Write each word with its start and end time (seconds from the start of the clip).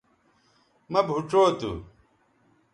مہ 0.91 1.01
بھوچو 1.07 1.43
تھو 1.59 1.71